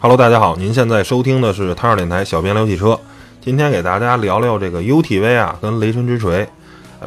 [0.00, 2.96] Hello，大家好，您现在收听的是汤二电台小编聊汽车。
[3.40, 6.48] 今天给大家聊聊这个 UTV 啊，跟雷神之锤。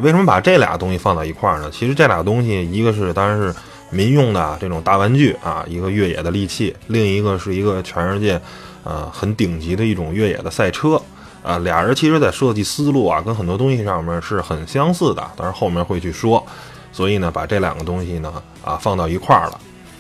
[0.02, 1.72] 为什么把这俩东西放到一块儿呢？
[1.72, 3.55] 其实这俩东西，一个是当然是
[3.91, 8.38] 民用的这种大玩具啊，一个越野的利器；另一个是一个全世界
[8.84, 11.02] 呃很顶级的一种越野的赛车。
[11.41, 16.46] 啊，俩人其实在设计思路啊，跟很多东西上面是很相似的，但是后面会去说。
[16.91, 19.58] 所以呢，把这两个东西呢啊放到一块儿了。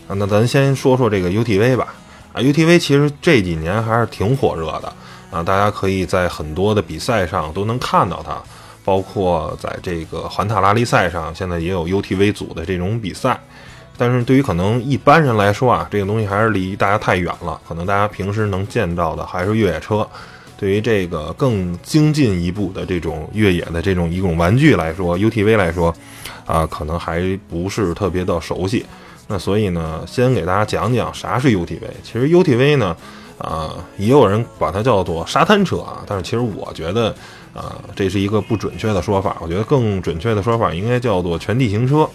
[0.09, 1.95] 那咱先说说这个 UTV 吧。
[2.33, 4.93] 啊，UTV 其实这几年还是挺火热的
[5.31, 8.41] 啊，大家可以在很多的比赛上都能看到它，
[8.83, 13.39] 包括在这个环塔拉力赛上，现在也有 UTV 组的这种比赛。
[13.97, 20.07] 但是对于可能一般人来说啊，这个东西还是离大家太远了，可能大家平时能见到的还是越野车。
[20.57, 25.93] 对于这个更精进一步的这种越野的这种一种玩具来说，UTV 来说，
[26.45, 28.85] 啊，可能还不是特别的熟悉。
[29.31, 31.79] 那所以呢，先给大家讲讲啥是 UTV。
[32.03, 32.93] 其实 UTV 呢，
[33.37, 37.15] 啊，也有人把它叫做沙滩车啊，但是其实我觉得，
[37.53, 39.37] 啊，这是一个不准确的说法。
[39.39, 42.05] 我觉得更准确的说法应该叫做全地形车。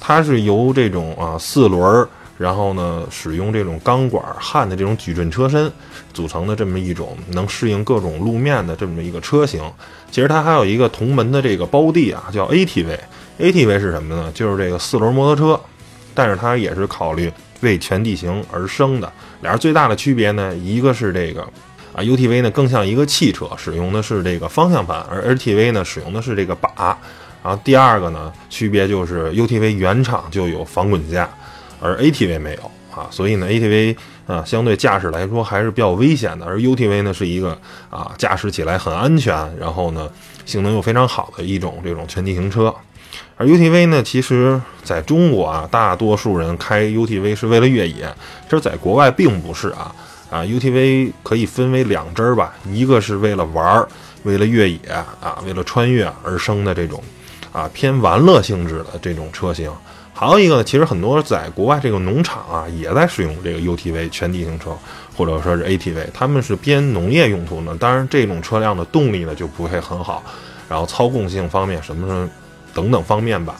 [0.00, 2.04] 它是由这种啊四轮，
[2.36, 5.70] 然后呢使用这种钢管焊的这种矩阵车身
[6.12, 9.62] 组成的这么一种能适应各种路面的这么一个车型。
[10.10, 12.98] 其实它还有一个同门的这个胞弟啊，叫 ATV。
[13.38, 14.32] ATV 是什么呢？
[14.34, 15.60] 就是这个四轮摩托车。
[16.18, 19.12] 但是它也是考虑为全地形而生的。
[19.40, 21.42] 俩人最大的区别呢，一个是这个
[21.92, 26.98] 啊，UTV 呢更像一个汽车，使用的是这个方向盘，而 ATV 呢使用的是这个把。
[27.44, 31.30] 然后第二个呢，区别就是 UTV 原厂就有防滚架，
[31.80, 33.96] 而 ATV 没有啊，所以呢，ATV
[34.26, 37.56] 啊相对驾驶来说还是比较危险的，而 UTV 呢是一个
[37.90, 40.10] 啊驾驶起来很安全，然后呢
[40.46, 42.74] 性能又非常好的一种这种全地形车。
[43.36, 48.12] 而 UTV 呢，其实在中国啊，大多数人开 UTV 是为了越野，
[48.48, 49.94] 这在国外并不是啊
[50.28, 53.88] 啊，UTV 可以分为两支儿吧，一个是为了玩儿，
[54.24, 54.78] 为了越野
[55.20, 57.00] 啊，为了穿越而生的这种
[57.52, 59.70] 啊偏玩乐性质的这种车型，
[60.12, 64.76] 还有一个呢，其实很多在国外这个农场啊也在使用这个 UTV 全地形车，
[65.16, 70.24] 或者说是 ATV，他们是偏农业用途呢，当然这种车辆的动力呢就不会很好，
[70.68, 72.28] 然后操控性方面什么。
[72.74, 73.56] 等等方面吧，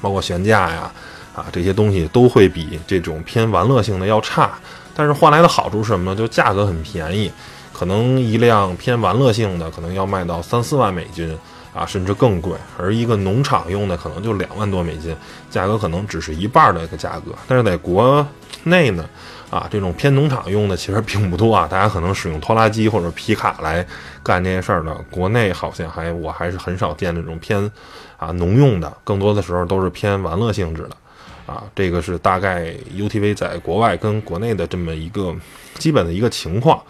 [0.00, 0.92] 包括悬架呀，
[1.34, 4.50] 啊这些东西都会比这种偏玩乐性的要差。
[4.94, 6.16] 但是换来的好处是什么呢？
[6.16, 7.30] 就价格很便宜，
[7.72, 11.38] 可能一辆偏玩乐性的可能要卖到三四万美金
[11.72, 12.52] 啊，甚至更贵。
[12.76, 15.16] 而一个农场用的可能就两万多美金，
[15.50, 17.32] 价格可能只是一半的一个价格。
[17.46, 18.26] 但是在国
[18.64, 19.08] 内呢？
[19.50, 23.84] 啊，这种偏农场用的其实并不多啊，大家可能使用拖拉机或者皮卡来
[24.22, 24.96] 干这些事儿呢。
[25.10, 27.70] 国内好像还我还是很少见这种偏
[28.16, 30.90] 啊农用的，更多的时候都是偏玩乐性质的。
[31.46, 35.34] 啊，这个是大概 UTV 在国外跟国内的这么一个
[35.74, 36.80] 基本的一个情况。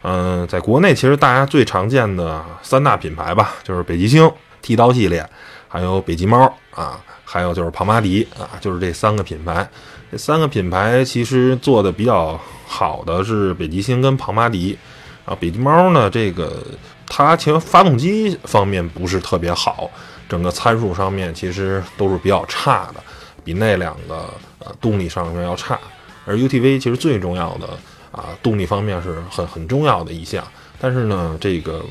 [0.00, 4.30] 嗯，在国内其实大家最常见的三大品牌吧，就是北极星、
[4.62, 5.28] 剃刀系列，
[5.68, 6.98] 还有北极猫啊。
[7.28, 9.68] 还有就是庞巴迪啊，就是这三个品牌。
[10.10, 14.78] 这三个品牌其实做的比较好的是北极星跟庞巴迪
[15.24, 15.36] 啊。
[15.40, 16.62] 北极猫呢，这个
[17.06, 19.90] 它其实发动机方面不是特别好，
[20.28, 23.02] 整个参数上面其实都是比较差的，
[23.44, 25.78] 比那两个呃动力上面要差。
[26.24, 27.68] 而 UTV 其实最重要的
[28.12, 30.46] 啊动力方面是很很重要的一项，
[30.80, 31.84] 但是呢，这个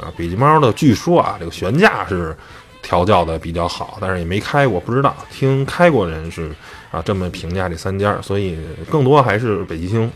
[0.00, 2.36] 啊北极猫的据说啊这个悬架是。
[2.82, 5.14] 调教的比较好，但是也没开过，不知道。
[5.30, 6.50] 听开过人是
[6.90, 8.58] 啊这么评价这三家，所以
[8.90, 10.10] 更多还是北极星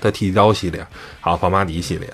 [0.00, 0.86] 的剃刀系列，
[1.20, 2.08] 还有庞巴迪系列。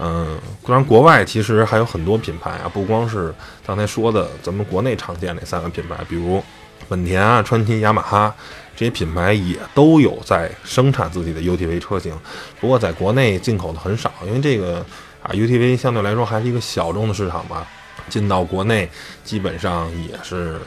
[0.00, 3.34] 嗯，当然国外其实还有很多品牌啊，不光是
[3.66, 6.42] 刚才说的咱们国内常见那三个品牌，比如
[6.88, 8.32] 本田啊、川崎、雅马哈
[8.76, 12.16] 这些品牌也都有在生产自己的 UTV 车型，
[12.60, 14.78] 不过在国内进口的很少，因为这个
[15.20, 17.66] 啊 UTV 相对来说还是一个小众的市场吧。
[18.08, 18.88] 进到国内，
[19.22, 20.58] 基本上也是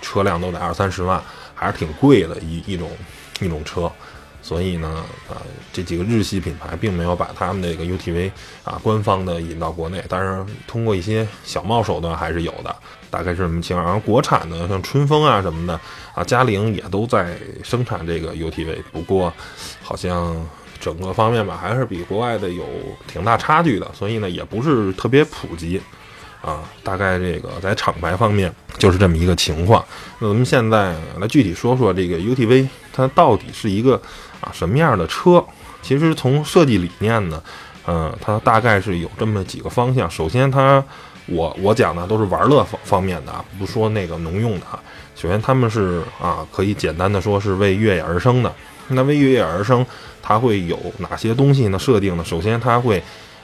[0.00, 1.22] 车辆都得二三十万，
[1.54, 2.90] 还是挺贵的一一种
[3.40, 3.90] 一种车。
[4.44, 4.88] 所以呢，
[5.28, 5.38] 啊，
[5.72, 8.28] 这几个日系品牌并没有把他们这个 UTV
[8.64, 12.74] 啊官方的引到国内，但是通过一些小贸手段还是有的，
[13.08, 13.86] 大概是什么情况？
[13.86, 15.80] 然后国产的像春风啊什么的
[16.12, 19.32] 啊，嘉陵也都在生产这个 UTV，不过
[19.80, 20.36] 好像
[20.80, 22.64] 整个方面吧，还是比国外的有
[23.06, 25.80] 挺大差距的，所以呢，也不是特别普及。
[26.42, 29.82] 啊，大概这个在厂牌方面就是这么一个情况。
[30.18, 33.94] 那咱们现在来具体说说这个 UTV，它到底是一个
[34.40, 35.42] 啊什么样的车？
[35.80, 37.42] 其实从设计理念呢，
[37.86, 40.10] 嗯，它大概是有这么几个方向。
[40.10, 40.82] 首先，它
[41.26, 44.82] 我我讲的都是玩乐方方面的啊，不说那个农用的啊。
[45.14, 48.52] 首先，他们是啊可以简单的说是为越野而生的。
[48.88, 49.86] 那为越野而生，
[50.20, 51.78] 它会有哪些东西呢？
[51.78, 52.24] 设定呢？
[52.24, 53.02] 首先，它会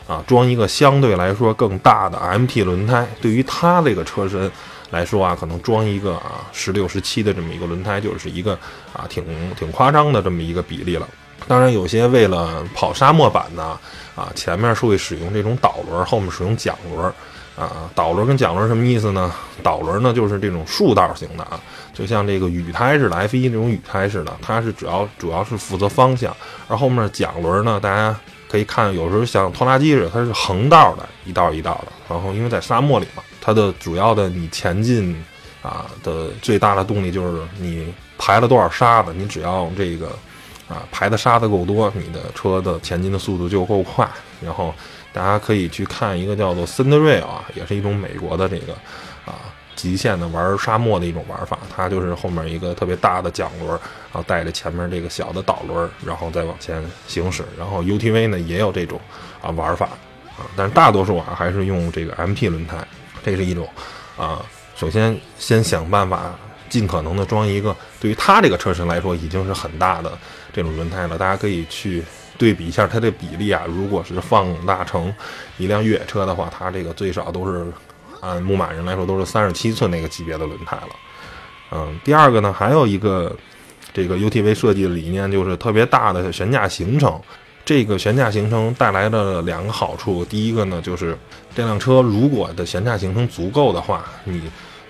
[0.08, 3.06] 啊装一个相对来说更大的 MT 轮胎。
[3.20, 4.50] 对于它这个车身
[4.90, 8.58] 来说啊，可能装一个啊十六、十七的这么一个轮胎，就是一个
[8.92, 9.24] 啊挺
[9.54, 11.06] 挺夸张的这么一个比例了。
[11.46, 13.62] 当然，有些为了跑沙漠版的
[14.16, 17.12] 啊，前面是会使用这种导轮，后面使用桨轮。
[17.58, 19.32] 啊，导轮跟桨轮什么意思呢？
[19.64, 21.58] 导轮呢就是这种竖道型的啊，
[21.92, 26.32] 就像这个雨胎似的，F 一那种雨胎似的，它是主要主要是负责方向，
[26.68, 28.16] 而后面桨轮呢，大家
[28.48, 31.92] 可以看，有时候像拖拉机似的，它是横道的，一道一道的。
[32.08, 35.14] 然后因为在沙漠里嘛，它的主要的你前进
[35.62, 40.08] 啊的最大的动力就是你排了多少沙子，你只要这个
[40.68, 44.08] 啊排的沙子够多，你的车的前进的速度就够快，
[44.42, 44.74] 然后。
[45.10, 48.74] 大家可以去看一个叫做 Cinderrail 啊，也是一种美国的这个
[49.24, 51.56] 啊极限的玩沙漠的一种玩法。
[51.74, 57.44] 它就是后面一个特别大的桨轮，然后带着前面这个小的导轮，然后再往前行驶。
[57.56, 59.00] 然后 UTV 呢也有这种
[59.40, 59.86] 啊玩法
[60.36, 62.76] 啊，但是大多数啊还是用这个 MT 轮胎。
[63.22, 63.68] 这是一种
[64.18, 64.44] 啊，
[64.74, 66.34] 首先先想办法
[66.68, 70.12] 尽可能的装一个对于它这个车身来说已经是很大的
[70.52, 71.16] 这种轮胎了。
[71.16, 72.02] 大家可以去。
[72.36, 75.12] 对比一下它的比例啊，如果是放大成
[75.56, 77.66] 一辆越野车的话，它这个最少都是
[78.20, 80.88] 按牧马人来说都是三十七寸那个级别的轮胎了。
[81.70, 83.34] 嗯，第二个呢，还有一个
[83.92, 87.20] 这个 UTV 设计的理念就是特别大的悬架行程。
[87.64, 91.14] 这个悬架行程带来的两个好处，第一个呢就是
[91.54, 94.40] 这辆车如果的悬架行程足够的话，你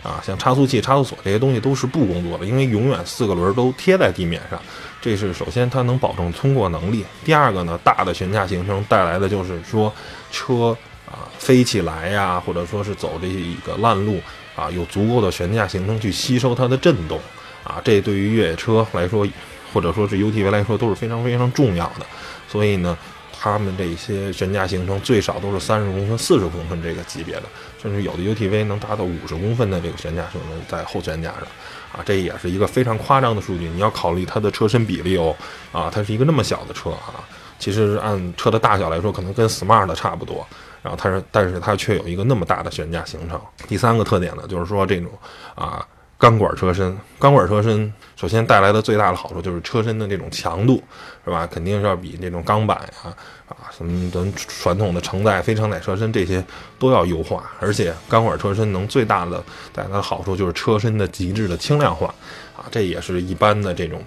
[0.00, 4.60] 啊像差速器、差速锁这些东西都是不工作的，因为永远四个轮都贴在地面上。
[5.00, 9.92] 这是首先它能保证通过能力，第二个呢，大的悬架行程带来的就是说
[10.30, 10.76] 车
[11.10, 14.20] 啊飞起来呀，或者说是走这些一个烂路
[14.54, 17.18] 啊，有足够的悬架行程去吸收它的震动
[17.64, 19.26] 啊，这对于越野车来说，
[19.72, 22.06] 或者说是 UTV 来说都是非常非常重要的。
[22.48, 22.96] 所以呢，
[23.38, 27.42] 他们这些悬架行程最少都是三十公分、四十公分这个级别的，
[27.82, 31.42] 甚至有的 UTV 能达到五十公分的这个悬架行程在后悬架上。
[31.90, 33.66] 啊，这也是一个非常夸张的数据。
[33.68, 35.34] 你要考虑它的车身比例哦，
[35.72, 37.24] 啊，它是一个那么小的车啊，
[37.58, 40.46] 其实按车的大小来说，可能跟 Smart 差不多。
[40.82, 43.40] 然后它是，但是它却有一个那么大的悬架行程。
[43.66, 45.10] 第三个特点呢，就是说这种
[45.54, 45.86] 啊。
[46.20, 50.82] 钢管车身，钢管车身首先带来的最大的好处就是车身的这种强度，
[51.24, 51.46] 是吧？
[51.46, 53.14] 肯定是要比这种钢板呀，
[53.48, 56.44] 啊，什么等传统的承载、非承载车身这些
[56.76, 57.48] 都要优化。
[57.60, 59.40] 而且钢管车身能最大的
[59.72, 62.12] 带来的好处就是车身的极致的轻量化，
[62.56, 64.02] 啊，这也是一般的这种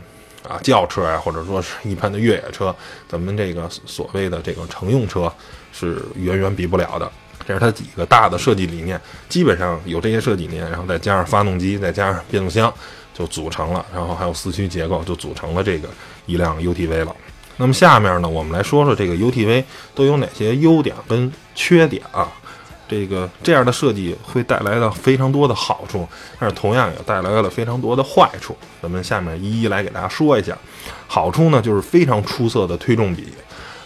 [0.52, 2.76] 啊轿车啊，或者说是一般的越野车，
[3.08, 5.32] 咱们这个所谓的这个乘用车
[5.72, 7.10] 是远远比不了的。
[7.48, 12.72] 这是它几个大的设计理念，基本上有这些设计理念，然后再加上发动机，再加上变速箱，
[13.14, 15.90] 就组成了，然后还有四驱结构，就组成了这个
[16.28, 17.16] 一辆 UTV 了。
[17.58, 19.64] 那么下面呢，我们来说说这个 UTV
[19.96, 22.32] 都有哪些优点跟缺点啊？
[22.92, 26.06] 这个这样的设计会带来了非常多的好处，
[26.38, 28.54] 但是同样也带来了非常多的坏处。
[28.82, 30.58] 咱们下面一一来给大家说一下。
[31.08, 33.28] 好处呢，就是非常出色的推重比。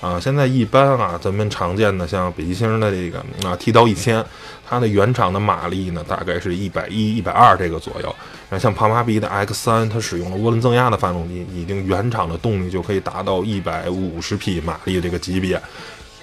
[0.01, 4.23] 啊，现在一般啊，咱们常见的像北极星的这个啊剃刀一千，
[4.67, 8.15] 它的原厂的马力呢，大概是一百一、一百二这个左右。
[8.49, 15.59] 那像庞巴比的 X 三，它使用了涡轮增压的发动机，已经原厂的动力就可以达到一百五十匹马力这个级别。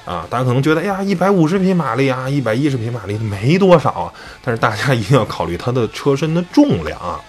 [0.05, 7.21] 啊，大家可能觉得，哎呀，一百五十匹马力啊，一百一十匹马力没多少啊，但是大家一定要考虑它的车身的重量啊。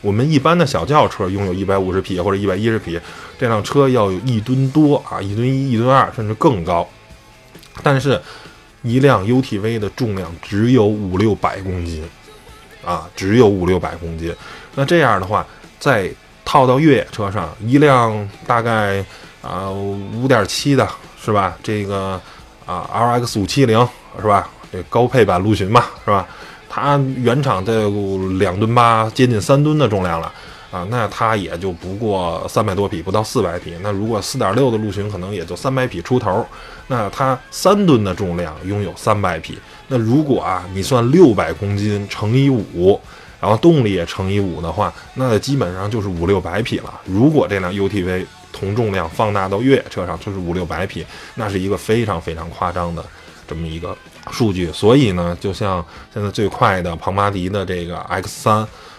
[0.00, 3.00] 我们一般的小轿车拥有一百五十匹或者一百一十匹，
[3.38, 6.86] 这辆车要有一吨多啊，一吨一、一吨二，甚至更高。
[7.82, 8.20] 但是，
[8.82, 12.04] 一辆 UTV 的重量只有五六百公斤，
[12.84, 14.34] 啊，只有五六百公斤。
[14.74, 15.46] 那这样的话，
[15.78, 16.10] 再
[16.44, 19.04] 套到越野车上，一辆大概
[19.40, 20.86] 啊五点七的
[21.24, 21.56] 是吧？
[21.62, 22.20] 这个
[22.66, 23.78] 啊 RX 五七零
[24.20, 24.48] 是吧？
[24.72, 26.26] 这高配版陆巡嘛是吧？
[26.68, 30.32] 它原厂得有两吨八，接近三吨的重量了
[30.70, 33.74] 啊，那它也就不过三百多匹，不到四百匹。
[33.82, 36.44] 那如果四点六的陆巡，可能也就三百匹出头。
[36.88, 39.58] 那它三吨的重量，拥有三百匹。
[39.88, 42.98] 那如果啊，你算六百公斤乘以五，
[43.38, 47.00] 然后动力也乘以五的话，那基本上就是五六百匹了。
[47.04, 51.04] 如果这辆 UTV 同重量放大到越野车上，就是五六百匹，
[51.34, 53.04] 那是一个非常非常夸张的
[53.48, 53.96] 这么一个。
[54.30, 58.58] 数据，所以呢，就像现在最快的庞巴迪的这个 X 三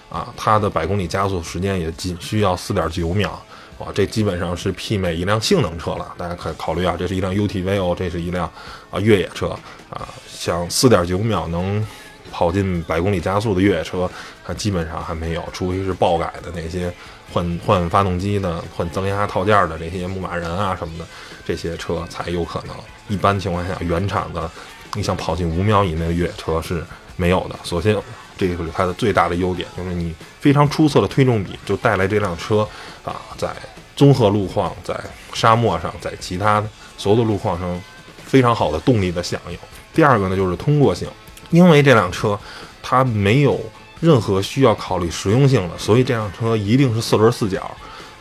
[0.09, 3.41] 啊，它的百公里加速时间也仅需要四点九秒，
[3.77, 6.13] 哇，这基本上是媲美一辆性能车了。
[6.17, 8.51] 大家可以考虑啊，这是一辆 UTV 哦，这是一辆
[8.91, 9.57] 啊越野车
[9.89, 11.87] 啊，像四点九秒能
[12.29, 14.11] 跑进百公里加速的越野车，
[14.45, 16.93] 它基本上还没有，除非是爆改的那些
[17.33, 21.05] 换换发动机的、换增压套件的这些牧马人啊什么的，
[21.43, 22.75] 这些车才有可能。
[23.09, 24.49] 一般情况下，原厂的
[24.93, 26.85] 你想跑进五秒以内的越野车是
[27.15, 27.59] 没有的。
[27.63, 27.97] 首先，
[28.37, 32.67] 这个是它的最大的优点，就是你非常出色的推重比，就带来这辆车
[33.03, 33.51] 啊，在
[33.95, 34.97] 综合路况、在
[35.33, 36.63] 沙漠上、在其他
[36.97, 37.81] 所有的路况上，
[38.23, 39.57] 非常好的动力的响应。
[39.93, 41.07] 第二个呢，就是通过性，
[41.49, 42.39] 因为这辆车
[42.81, 43.59] 它没有
[44.03, 47.71] 任何需要考虑实用性的，所以这辆车一定是四轮四角。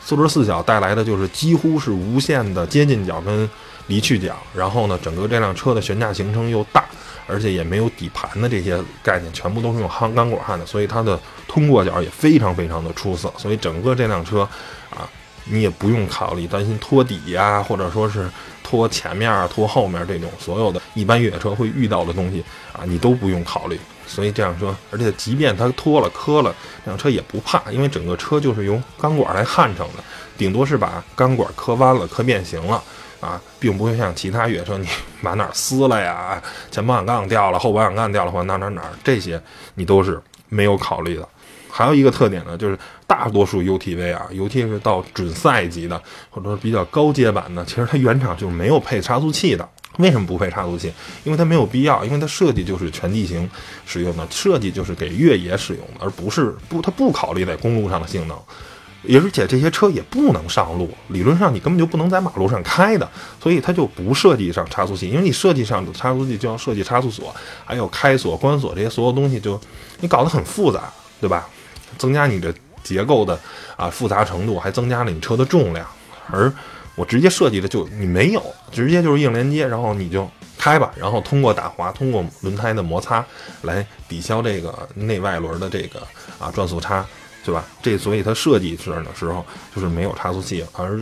[0.00, 3.50] 四轮四角带来的就是几乎是无限的接近角跟
[3.88, 6.84] 离去角，然后呢，整个这辆车的悬架行程又大，
[7.26, 13.32] 而且也没有底盘的这些概念，全部都是用焊钢管焊的，所以它的通过角也非常非常的出色。
[13.36, 14.48] 所以整个这辆车
[14.88, 15.08] 啊，
[15.46, 18.30] 你也不用考虑担心拖底呀，或者说是。
[18.64, 23.78] 拖前面啊，拖后面这种所有的一般越野车会遇到的东西啊，你都不用考虑。
[24.12, 26.54] 所以这辆车，而且即便它脱了磕了，
[26.84, 30.04] 这辆车也不怕，因为整个车就是由钢管来焊成的，
[30.36, 32.82] 顶多是把钢管磕弯了、磕变形了
[33.22, 34.86] 啊，并不会像其他越野车你
[35.22, 39.42] 把哪撕了呀，前保险杠掉了、后保险杠掉了或哪哪哪这些
[39.76, 41.26] 你都是没有考虑的。
[41.70, 49.66] 还有一个特点呢，就是大多数 UTV 啊，尤其是到准赛级的，或者说比较高阶版的，其实它原厂就没有配差速器的。
[49.98, 50.92] 为什么不配差速器？
[51.24, 53.48] 因为它没有必要，因为它设计就是全地形
[53.86, 58.36] 使用的，设计就是给越野使用的，而不是不它不考虑在公路上的性能。
[59.04, 63.10] 而且这些车也不能上路，理论上你根本就不能在马路上开的，
[63.42, 65.10] 所以它就不设计上差速器。
[65.10, 67.34] 因为你设计上差速器就要设计差速锁，
[67.64, 69.60] 还有开锁、关锁这些所有东西，就
[69.98, 70.84] 你搞得很复杂，
[71.20, 71.48] 对吧？
[71.98, 73.38] 增加你的结构的
[73.76, 75.84] 啊复杂程度，还增加了你车的重量。
[76.30, 76.50] 而
[76.94, 83.24] 我直接设计的就你没有，直接就是硬连接，然后你就开吧，然后通过打滑，通过轮胎的摩擦
[83.62, 86.00] 来抵消这个内外轮的这个
[86.38, 87.04] 啊转速差，
[87.44, 87.64] 对吧？
[87.82, 89.44] 这所以它设计时的时候
[89.74, 90.64] 就是没有差速器。
[90.72, 91.00] 而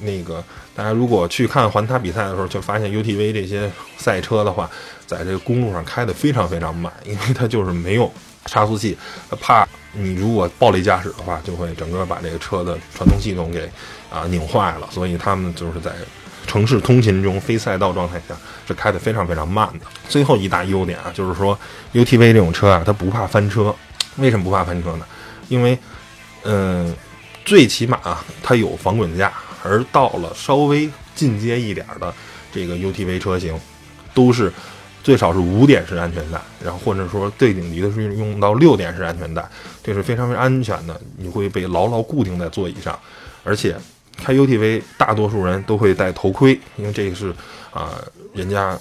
[0.00, 0.42] 那个
[0.74, 4.70] 大家如果去看环塔比赛的时候，就发现 UTV 这些赛车的话，
[5.06, 8.10] 在这个公路上开的非常非常慢，因为它就是没有
[8.46, 8.96] 差速器，
[9.40, 9.66] 怕。
[9.94, 13.70] 你如果暴力驾驶的话，就会整个把这个车的传动系统给
[14.12, 14.88] 啊拧坏了。
[14.90, 15.90] 所以他们就是在
[16.46, 18.36] 城市通勤中非赛道状态下
[18.68, 19.86] 是开的非常非常慢的。
[20.08, 21.58] 最后一大优点啊，就是说
[21.92, 23.74] UTV 这种车啊，它不怕翻车。
[24.16, 25.06] 为什么不怕翻车呢？
[25.48, 25.78] 因为
[26.42, 26.94] 嗯，
[27.44, 27.98] 最起码
[28.42, 29.32] 它有防滚架，
[29.64, 32.12] 而到了稍微进阶一点的
[32.52, 33.58] 这个 UTV 车型，
[34.12, 34.52] 都是。
[35.04, 39.44] 最少是五点式安全带，然后或者说最顶级的是用到六点式安全带，
[39.82, 40.96] 这是非常非常安全的。
[41.16, 42.96] 你会被牢牢固定在座椅上，
[43.42, 43.74] 而且
[44.16, 47.34] 开 UTV 大多数人都会戴头盔，因为这个是
[47.72, 48.02] 啊，
[48.32, 48.78] 人家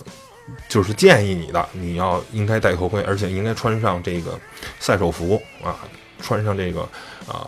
[0.67, 4.39] 就是建议你的，你要应该戴头盔，而且应该穿上这个
[4.79, 5.79] 赛手服啊，
[6.21, 6.81] 穿上这个
[7.27, 7.47] 啊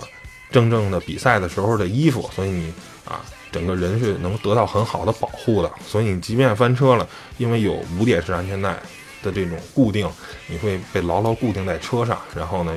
[0.52, 2.74] 真正的比赛的时候的衣服，所以你
[3.06, 3.20] 啊。
[3.54, 8.76] 整个人是能得到很好的保护的，所以你即便翻车了，因为有五点式安全带
[9.22, 10.10] 的这种固定，
[10.48, 12.20] 你会被牢牢固定在车上。
[12.36, 12.74] 然后呢，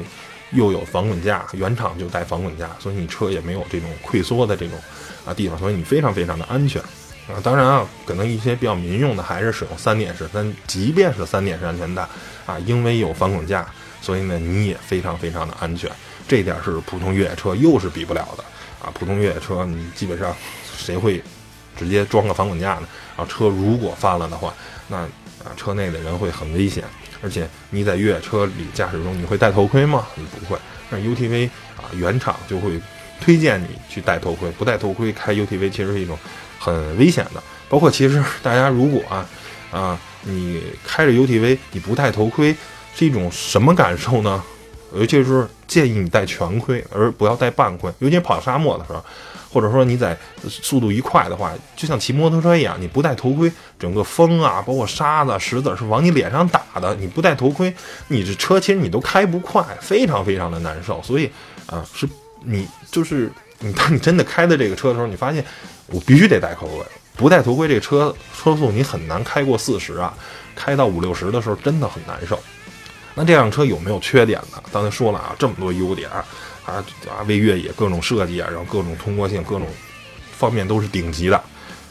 [0.56, 4.76] 又有防滚架，原厂就带防滚架，所以你车也没有这种溃缩的这种
[5.24, 6.82] 啊地方，所以你非常非常的安全
[7.28, 7.38] 啊。
[7.44, 12.02] 当然啊，可能一些比较民用的还是使用三点式，但即便是三点式安全带
[12.44, 13.64] 啊，因为有防滚架，
[14.00, 15.88] 所以呢你也非常非常的安全。
[16.26, 18.44] 这点是普通越野车又是比不了的
[18.84, 18.90] 啊。
[18.92, 20.34] 普通越野车你基本上。
[20.78, 21.20] 谁会
[21.74, 22.86] 直接装个防滚架呢？
[23.16, 24.54] 啊车如果翻了的话，
[24.86, 26.84] 那啊车内的人会很危险。
[27.22, 30.06] 而且你在越野车里驾驶中，你会戴头盔吗？
[30.14, 30.58] 你不会。
[30.90, 32.80] 那 UTV 啊，原厂就会
[33.20, 34.50] 推荐你去戴头盔。
[34.52, 36.18] 不戴头盔开 UTV 其实是一种
[36.58, 37.42] 很危险的。
[37.68, 39.26] 包括其实大家如果啊
[39.70, 42.54] 啊你开着 UTV 你不戴头盔
[42.94, 44.42] 是一种什么感受呢？
[44.94, 47.92] 尤其是建议你戴全盔，而不要戴半盔。
[47.98, 49.04] 尤其跑沙漠的时候。
[49.48, 50.16] 或者说你在
[50.48, 56.94] 速度一快的话，就像骑摩托车一样，你不戴头盔，整个风啊，包括沙子、石子是往你脸上打的。
[56.96, 57.74] 你不戴头盔，
[58.08, 61.02] 你这车其实你都开不快，非常非常的难受。
[61.02, 61.30] 所以
[61.66, 62.08] 啊，是
[62.42, 65.44] 你就是你当你真的开的这个车的时候，你发现
[65.86, 66.84] 我必须得戴头盔，
[67.16, 70.12] 不戴头盔，这车车速你很难开过四十啊，
[70.54, 72.38] 开到五六十的时候真的很难受。
[73.14, 74.62] 那这辆车有没有缺点呢？
[74.70, 76.10] 刚才说了啊，这么多优点。
[76.10, 76.22] 啊
[76.66, 76.84] 啊，
[77.26, 79.66] 为越野各种设计啊，然后各种通过性、各种
[80.36, 81.40] 方面都是顶级的。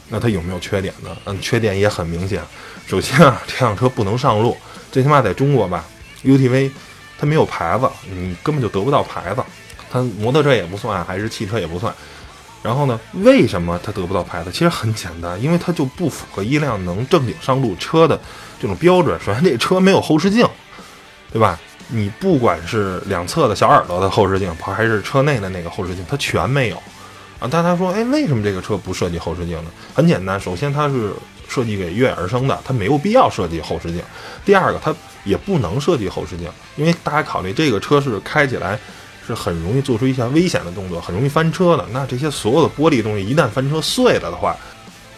[0.08, 1.16] 那它有没有缺点呢？
[1.24, 2.42] 嗯，缺点也很明显。
[2.86, 4.56] 首先啊， 这辆车不能上路，
[4.92, 5.84] 最起码在中国吧
[6.24, 6.70] ，UTV
[7.18, 9.42] 它没有牌子，你根本就得不到牌子。
[9.90, 11.92] 它摩托车也不算，还是汽车也不算。
[12.62, 14.52] 然后呢，为什么它得不到牌子？
[14.52, 18.20] 其实很简单，因为它就不符合一辆能正经上路车的
[18.60, 19.18] 这种标准。
[19.24, 20.46] 首先，这车没有后视镜。
[21.32, 21.58] 对吧？
[21.88, 26.76] 你不管是两侧的小耳朵的后视镜，还是车内的那个后视镜，它全没有
[27.38, 27.48] 啊。
[27.48, 29.70] 但他说，哎，为什么这个车不设计后视镜呢？
[29.94, 31.12] 很简单，首先它是
[31.48, 34.02] 设计给越野而生的，它没有必要设计后视镜。
[34.44, 38.76] 第二个，它也不能设计后视镜，因为大家考虑这个车是开起来
[39.24, 41.86] 是很容易做出一些危险的动作，很容易翻车的。
[41.92, 44.56] 那这些所有的玻璃东西一旦翻车碎了的话，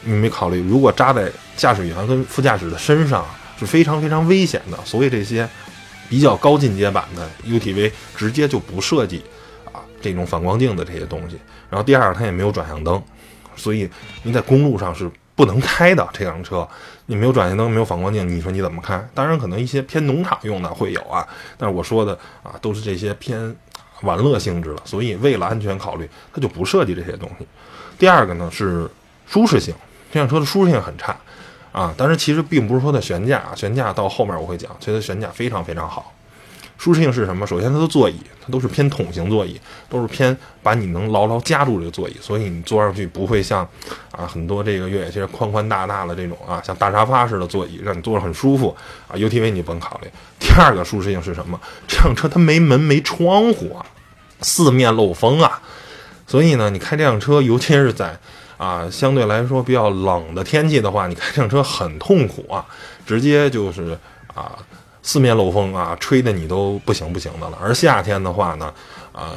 [0.03, 3.25] 你没考虑，如果扎在驾驶员跟副驾驶的身上
[3.59, 4.79] 是非常非常危险的。
[4.85, 5.49] 所以这些。
[6.09, 9.23] 比较高进阶版的 UTV 直接就不设计
[9.67, 11.39] 啊这种反光镜的这些东西，
[11.69, 13.03] 然后第二它也没有转向灯，
[13.57, 13.89] 所以
[14.23, 16.67] 你在公路上是不能开的这辆车。
[17.11, 19.03] 你没有转向灯，没有反光镜，你说你怎么开？
[19.15, 22.13] 当然可能一些偏农场用的会有啊，但是我说的
[22.43, 23.57] 啊都是这些偏
[24.03, 27.47] 玩乐性质的，所以为了安全考虑，它就不设计这些东西。
[27.99, 28.87] 第二个呢是
[29.27, 29.75] 舒适性，
[30.13, 31.17] 这辆车的舒适性很差。
[31.79, 36.13] 啊，但是其实并不是说它悬架，悬架到后面我会讲，其实悬架非常非常好。
[36.77, 37.47] 舒适性是什么？
[37.47, 43.61] 首先它的座椅，它都是偏桶型座椅，都是偏把你能牢牢夹住这个座椅，所以你坐上去不会像
[44.11, 49.15] 啊很多这个越野车宽宽大大的这种啊，像大沙发似的座椅，让你坐着很舒服啊。
[49.15, 50.09] UTV 你不用考虑。
[50.41, 51.61] 第二个舒适性是什么？
[51.87, 53.87] 这辆车它没门没窗户啊，
[54.41, 55.63] 四面漏风啊，
[56.27, 58.19] 所以呢，你开这辆车，尤其是在。
[58.59, 62.67] 啊，相对来说比较冷的天气的话，你开这辆车很痛苦啊，
[63.07, 63.97] 直接就是
[64.35, 64.59] 啊
[65.03, 67.59] 四面漏风啊，吹的你都不行不行的了。
[67.63, 68.75] 而夏天的话呢，
[69.13, 69.33] 啊，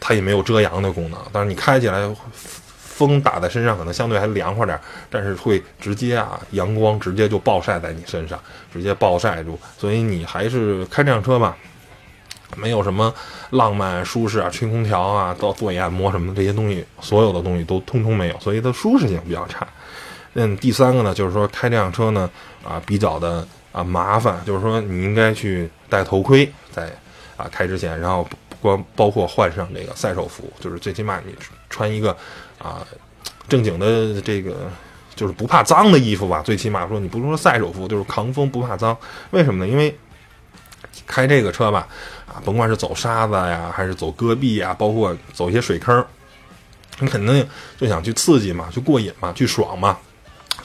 [0.00, 8.40] 它也没有遮阳的功能，但是你开起来风打在身上可能相对还凉快点，但是会直接啊阳光直接就暴晒在你身上，
[8.72, 11.56] 直接暴晒住，所以你还是开这辆车吧。
[12.56, 13.12] 没有什么
[13.50, 19.66] 浪漫舒适啊，吹空调啊，到座椅按摩什么的这些东西，所有的东西都通通没有，所以它舒适性比较差。
[20.34, 22.28] 嗯，第三个呢，就是说开这辆车呢，
[22.64, 26.90] 啊，比较的啊麻烦，就是说你应该去戴头盔，在
[27.36, 28.26] 啊开之前，然后
[28.60, 31.34] 光包括换上这个赛手服，就是最起码你
[31.68, 32.16] 穿一个
[32.58, 32.86] 啊
[33.48, 34.70] 正经的这个
[35.14, 38.96] 就是不怕脏的衣服吧，最起码说你不是说赛手服，就是抗风不怕脏。
[39.32, 39.70] 为什么呢？
[39.70, 39.94] 因为
[41.06, 41.86] 开这个车吧。
[42.26, 46.02] 啊，甭管是走沙子呀，还是走戈壁呀，包括走一些水坑，
[46.98, 49.98] 你肯定就想去刺激嘛，去过瘾嘛，去爽嘛。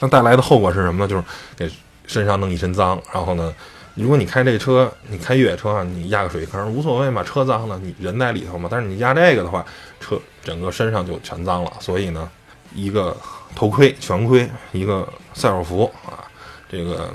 [0.00, 1.08] 那带来的后果是什么呢？
[1.08, 1.22] 就是
[1.54, 1.70] 给
[2.06, 2.98] 身上弄一身脏。
[3.12, 3.54] 然后呢，
[3.94, 8.66] 如果你开这车，你开越野车，你压个水坑无所谓嘛，车脏了，你人在里头嘛。
[8.72, 9.62] 但是你压这个的话，
[10.00, 11.72] 车整个身上就全脏了。
[11.80, 12.26] 所以呢，
[12.72, 13.14] 一个
[13.54, 16.24] 头盔全盔，一个赛尔服啊，
[16.70, 17.12] 这个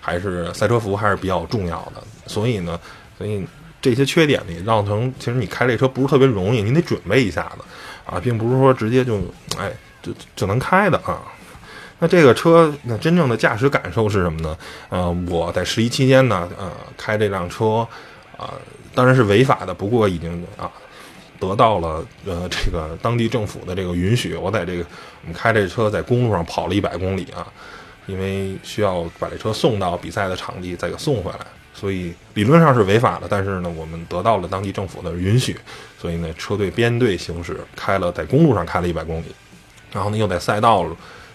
[0.00, 2.04] 还是赛车服还是比较重要的。
[2.26, 2.78] 所以呢，
[3.18, 3.46] 所以。
[3.78, 7.62] 这些缺点呢，让成其实你开这车不是特别容易，你得准备一下子
[8.04, 9.20] 啊，并不是说直接就
[9.56, 9.70] 哎
[10.02, 11.22] 就就能开的啊。
[12.00, 14.58] 那这个车那真正的驾驶感受是什么呢？
[14.88, 17.86] 呃，我在十一期间呢，呃，开这辆车
[18.36, 18.54] 啊，
[18.92, 20.68] 当然是违法的，不过已经啊
[21.38, 24.84] 得到了呃这个当地政府的这个允许，我在这个
[25.22, 27.46] 我们开这车在公路上跑了一百公里啊，
[28.06, 31.46] 因为需要把这车送到比赛的场地，再给送回来。
[31.78, 35.54] 所以理论上是违法的，但是呢，我们得到了当地政府的允许，
[36.00, 39.26] 所以呢，车队编队行驶，开了在公路上开了一百公里，
[39.92, 40.86] 然后呢，又在赛道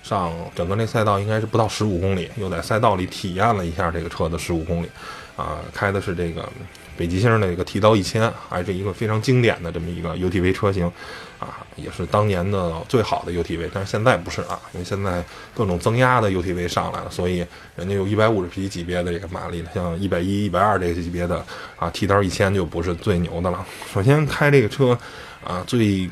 [0.02, 4.88] 上，整个那赛道应该是不到十五公里，又在赛道里体验了一下这个车的十五公里，
[5.38, 6.42] 啊，开的是这个。
[6.98, 10.86] 北极星的一个 T 刀一千，还是一个非常经典的这么一个 UTV 车型，
[11.40, 13.70] 啊，也是当年的最好的 UTV。
[13.74, 15.24] 但是现在不是啊，因为现在
[15.56, 21.44] 各种增压的 UTV 上来了，所以人家有一百五十匹级别的这个马力，像一百一、一百二这个级别的
[21.78, 23.66] 啊，T 刀一千就不是最牛的了。
[23.92, 24.98] 首先开这个车
[25.44, 26.10] 啊，最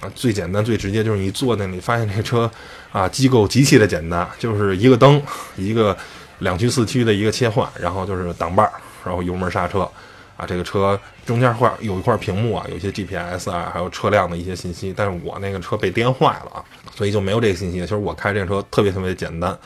[0.00, 2.50] 啊最简单、最直接就是你坐那里发现这车
[2.90, 5.22] 啊机构极其的简单，就是一个灯，
[5.56, 5.96] 一个
[6.40, 8.64] 两驱四驱的一个切换，然后就是挡把，
[9.04, 9.88] 然后油门刹车。
[10.36, 14.92] 啊，这个车中间块有一块屏幕啊，有些 GPS 啊，还有车辆的一些信息。
[14.96, 17.80] 但是我那个车被颠坏了啊，所以就没有这个信息。
[17.80, 19.56] 其实我开这车特别特别简单。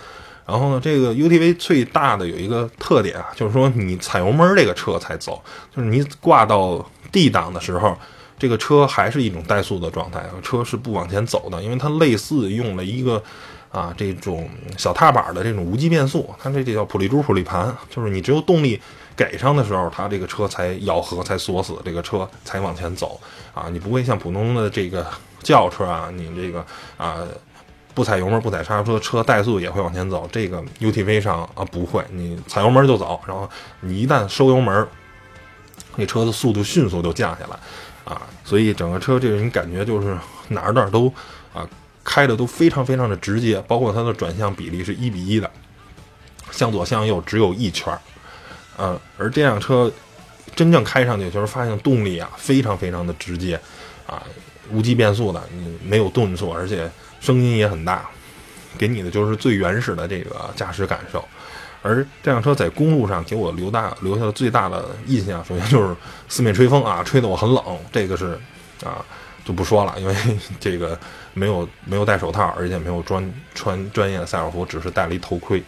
[0.46, 5.42] 然后呢，这个 UTV 最大的有一个特点啊，就是说你踩油门这个车才走，
[5.74, 7.94] 就是你挂到 D 档的时候，
[8.38, 13.22] 这个车还是一种怠速的状态，车是不往前走的，因为它类似用了一个
[13.70, 18.80] 啊这种小踏板的这种无级变速，它这就叫普利珠普利盘，就是你只有动力。
[19.18, 23.20] 给上的时候，它这个车才咬合，才锁死，这个车才往前走
[23.52, 23.66] 啊！
[23.68, 25.04] 你不会像普通的这个
[25.42, 26.64] 轿车啊，你这个
[26.96, 27.26] 啊
[27.94, 30.28] 不踩油门不踩刹车，车怠速也会往前走。
[30.30, 33.50] 这个 UTV 上啊不会，你踩油门就走，然后
[33.80, 34.86] 你一旦收油门，
[35.96, 37.58] 那车的速度迅速就降下来
[38.14, 38.22] 啊！
[38.44, 41.12] 所以整个车这个你感觉就是哪儿哪儿都
[41.52, 41.68] 啊
[42.04, 45.50] 开的都非常非常的直接，包括它的转向比例是一比一的，
[46.52, 48.00] 向左向右只有一圈儿
[48.78, 49.90] 嗯，而这辆车
[50.54, 53.60] 真正开上去就是发现动力啊非常非常的直接，
[54.06, 54.22] 啊，
[54.70, 58.08] 无级变速的，你没有顿挫，而且声音也很大，
[58.78, 61.24] 给你的就是最原始的这个驾驶感受。
[61.80, 65.94] 而这辆车在公路上给我留大留下的最大的印象，首先就是
[66.28, 67.62] 四面吹风啊，吹得我很冷，
[67.92, 68.38] 这个是
[68.84, 69.04] 啊
[69.44, 70.14] 就不说了，因为
[70.58, 70.98] 这个
[71.34, 75.62] 没有没有戴手套，而且没有专穿专业的赛尔服，只是戴了一头盔。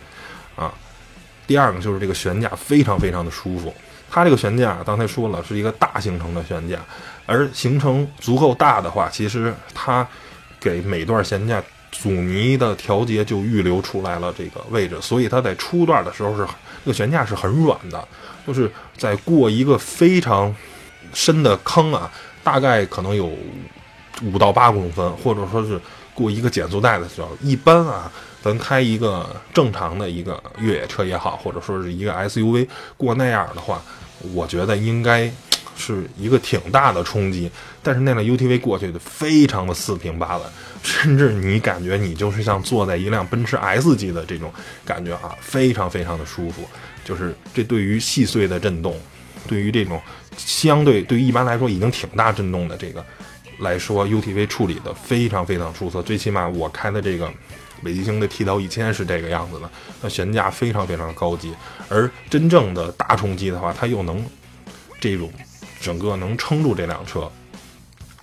[1.50, 3.74] 第二个就是这个悬架非常非常的舒服，
[4.08, 6.78] 它这个悬架刚才说了是一个大行程的悬架，
[7.26, 10.06] 而行程足够大的话，其实它
[10.60, 11.60] 给每段悬架。
[11.90, 16.46] 阻尼的调节就预留出来了这个位置，所以它在初段的时候是
[16.84, 18.08] 这个悬架是很软的，
[18.46, 20.54] 就是在过一个非常
[21.12, 22.10] 深的坑啊，
[22.44, 23.28] 大概可能有
[24.22, 25.78] 五到八公分，或者说是
[26.20, 28.10] 过一个减速带的时候，一般啊，
[28.42, 33.82] 咱开一个正常的一个越野车也好，或者说是一个 SUV 过那样的话，
[34.34, 35.32] 我觉得应该。
[35.76, 37.50] 是一个挺大的冲击，
[37.82, 40.46] 但是那辆 UTV 过去的非常的四平八稳，
[40.82, 44.52] 甚至你感觉你就是像坐在一辆奔驰 S 级的这种
[44.84, 46.68] 感觉啊，非常非常的舒服。
[47.02, 48.94] 就是这对于细碎的震动，
[49.48, 49.98] 对于这种
[50.36, 53.02] 相对对于一般来说已经挺大震动的这个
[53.60, 56.02] 来说，UTV 处理的非常非常出色。
[56.02, 57.30] 最起码我开的这个
[57.82, 59.70] 北极星的 T 刀一千是这个样子的，
[60.02, 61.54] 那悬架非常非常高级，
[61.88, 64.24] 而真正的大冲击的话，它又能
[65.00, 65.30] 这种。
[65.80, 67.26] 整个能撑住这辆车，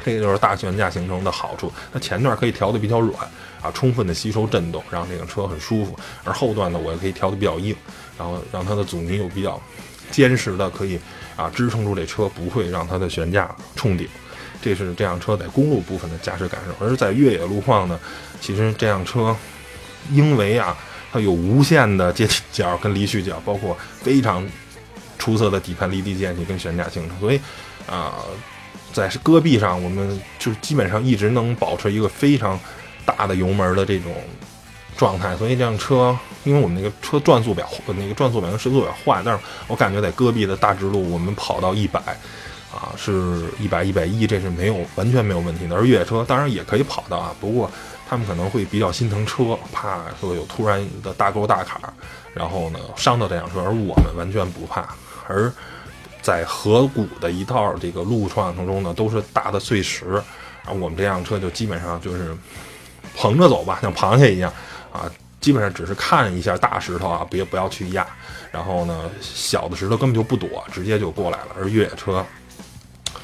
[0.05, 1.73] 这个就是大悬架形成的好处。
[1.91, 3.19] 它前段可以调的比较软
[3.63, 7.75] 啊，充分的吸收震动，让这个车很舒服；而后段呢，我也可以调的比较硬，
[8.15, 9.59] 然后让它的阻尼又比较
[10.11, 10.99] 坚实的，可以
[11.35, 14.07] 啊支撑住这车，不会让它的悬架冲顶。
[14.61, 16.85] 这是这辆车在公路部分的驾驶感受。
[16.85, 17.99] 而在越野路况呢，
[18.41, 19.35] 其实这辆车
[20.11, 20.77] 因为啊，
[21.11, 24.47] 它有无限的接角跟离去角，包括非常。
[25.19, 27.41] 出色的底盘离地间隙跟悬架行程，所以，
[27.87, 28.13] 啊，
[28.93, 32.57] 在戈壁上，我们就基本上一直能保持一个非常
[33.03, 34.13] 大的油门的这种
[34.95, 35.35] 状态。
[35.35, 41.99] 所以这辆车，因为我们那个车转速表，那个转速表跟时速表换，但是我感觉在戈壁的大直路，我们跑到一百，
[42.71, 45.75] 啊，是一百一百一，这是没有完全没有问题的。
[45.75, 47.69] 而越野车当然也可以跑到啊，不过
[48.09, 51.81] 他们可能会比较心疼车，怕说有突然的大沟大坎，
[52.33, 54.87] 然后呢伤到这辆车，而我们完全不怕。
[55.27, 55.51] 而
[56.21, 60.05] 在河谷的一道这个路况当中呢，都是大的碎石，
[60.63, 62.35] 然后我们这辆车就基本上就是
[63.15, 64.51] 横着走吧，像螃蟹一样
[64.91, 68.05] 啊，基本上只是看一下大石头啊，别不要去压，
[68.51, 71.47] 然后呢，小的石头根本就不躲，直接就过来了。
[71.57, 72.25] 而越野车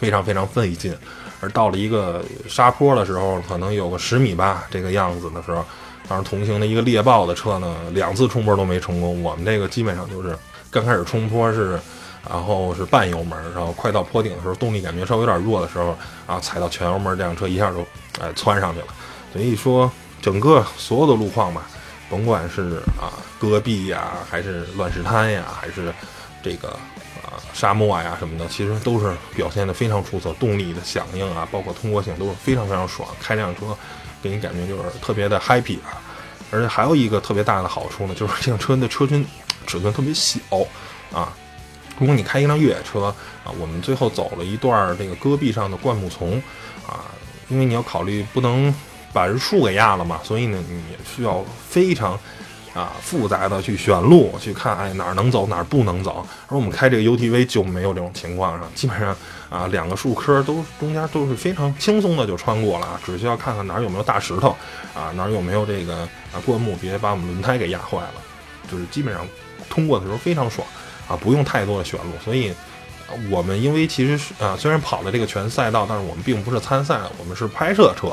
[0.04, 0.94] 非常非常费劲，
[1.40, 5.64] 而到了一个沙坡的时候，可能有个十米吧这个样子的时候，
[6.10, 10.38] 当时同行的一个猎豹的车呢，两次冲坡都没成功，我们这个基本上就是。
[10.70, 11.80] 刚开始冲坡是，
[12.28, 17.86] 然后是半油门，然后快到坡顶的时候，动力感觉稍微有点弱的时候，啊，踩到全油门，这辆车一下就
[18.20, 18.88] 哎窜上去了。
[19.32, 21.68] 所以说，整个所有的路况吧，
[22.10, 25.94] 甭管是啊戈壁呀，还是乱石滩呀，还是
[26.42, 26.76] 这个
[27.54, 33.08] 沙漠呀什么的，其实都是表现的非常出色，动力的响应啊，包括通过性都是非常非常爽。
[33.22, 33.78] 开辆车
[34.22, 36.02] 给你感觉就是特别的 happy 啊，
[36.52, 39.26] 而且还有一个特别大的好处呢，就是这辆车的车身。
[39.66, 40.42] 尺寸特别小
[41.14, 41.34] 啊！
[41.98, 43.06] 如果你开一辆越野车
[43.46, 46.34] 啊，我们最后走了一段这个戈壁上的灌木丛
[46.86, 47.08] 啊，
[47.48, 48.76] 因为你要考虑不能
[49.14, 52.20] 把人树给压了嘛，所以呢，你需要非常
[52.74, 56.26] 啊复杂的去选路，去看哎哪儿能走哪儿不能走。
[56.48, 59.16] 而我们开这个 UTV 就没有这种情况，上基本上
[59.50, 64.56] 啊两个树棵都中间都是非常轻松的就穿过了，只需要看看哪儿有没有大石头
[64.94, 65.98] 啊，哪儿有没有这个
[66.34, 68.14] 啊灌木，别把我们轮胎给压坏了，
[68.72, 69.26] 就是基本上。
[69.70, 70.68] 通过的时候非常爽
[71.08, 72.54] 啊，不用太多的选路，所以
[73.32, 78.10] 我们因为其实啊，虽然跑的这个全赛道，但是我们并不是参赛，我们是拍摄车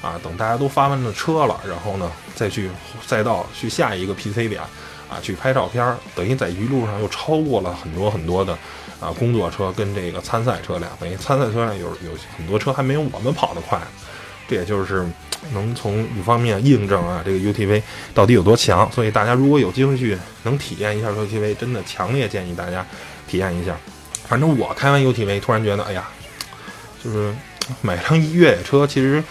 [0.00, 0.20] 啊。
[0.22, 2.08] 等大家都发完了车了，然后呢
[2.40, 2.70] 再去
[3.06, 4.62] 赛道去下一个 PC 点
[5.10, 8.56] 啊，去拍照片，等于在一路上又超过了很多很多的
[8.98, 13.78] 啊工作车跟这个参赛车辆，等于参赛车辆有有很多车还没有我们跑得快，
[14.48, 15.06] 这也就是。
[15.54, 18.92] 能从一方面印证啊，这个 UTV 到底有多强。
[18.92, 22.84] 所以大家如果有机会去能体验一下 UTV，真的强烈建议大家
[23.26, 23.74] 体验一下。
[24.28, 26.06] 反正我开完 UTV，突然觉得，哎呀，
[27.02, 27.34] 就是
[27.80, 29.24] 买辆越野车，其实，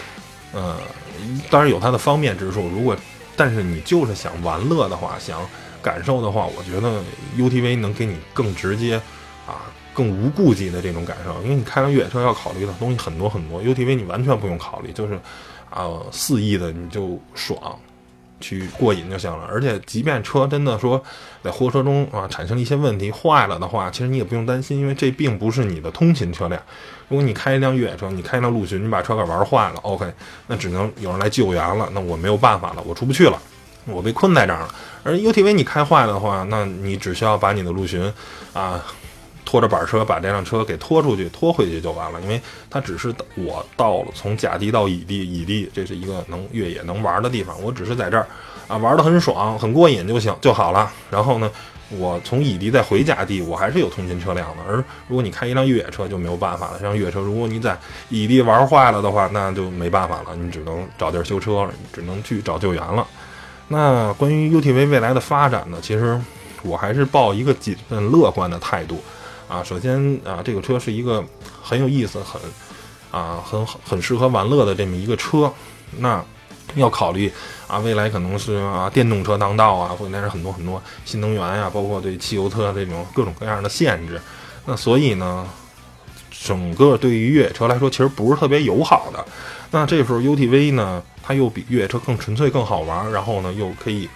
[0.52, 0.78] 呃，
[1.50, 2.68] 当然有它的方便之处。
[2.68, 2.96] 如果
[3.36, 5.42] 但是你就是想玩乐的话，想
[5.82, 7.02] 感受的话，我觉得
[7.38, 8.96] UTV 能给你更直接
[9.48, 11.42] 啊，更无顾忌的这种感受。
[11.44, 15.20] 因为你开上越野车要考虑的东西很多很多，UTV 你完全不用考虑，就是。
[15.70, 17.80] 啊，肆意的你就爽，
[18.40, 19.48] 去过瘾就行了。
[19.50, 21.04] 而且，即便车真的说
[21.44, 26.62] 在货车中啊产生一些问题坏了的话，其实你也不用担心，因为这并不是你的通勤车辆。
[27.08, 30.06] 如果你开一辆越野车，你开一辆陆巡，你把车给玩坏了，OK，
[30.48, 31.90] 那只能有人来救援了。
[31.94, 33.42] 那我没有办法了，我出不去了，
[33.86, 34.76] 我被困在这儿了。
[35.04, 38.02] 而 UTV 你开坏了的话，那你只需要把你的陆巡
[38.54, 38.84] 啊。
[39.50, 42.22] 拖着板车把这辆车给拖出去，拖回去就完了。
[42.22, 48.28] 因为它只是我到了从甲地到乙地，乙地这是一个能越野能玩的地方，我只是在这儿
[48.68, 50.92] 啊玩的很爽，很过瘾就行就好了。
[51.10, 51.50] 然后呢，
[51.98, 54.58] 我从乙地再回甲地，我还是有通勤车辆的。
[54.68, 54.76] 而
[55.08, 57.76] 如果你开一辆越野车就没有办法了，像越野车，如果你在
[58.10, 63.08] 乙地玩坏了的话，那就没办法了，你只能找地儿修车了，只能去找救援了。
[63.68, 65.80] 那关于 UTV 未来的发展呢？
[65.82, 66.22] 其实
[66.62, 69.02] 我还是抱一个谨慎乐观的态度。
[69.50, 71.26] 啊，首先啊，这个车是一个
[71.62, 72.40] 很有意思、很
[73.10, 75.52] 啊很很适合玩乐的这么一个车。
[75.98, 76.24] 那
[76.76, 77.32] 要考虑
[77.68, 84.22] 啊，未来可能是啊电动车当道啊，或者是很多很多新能源呀，包括对汽油车这种各种各样的限制。
[84.68, 85.48] 那所以呢，
[86.30, 89.26] 整个对于越野车来说，其实不是特别友好的。
[89.72, 94.08] 那这时候 UTV 呢，它又比越野车更纯粹、更好玩，然后呢，又可以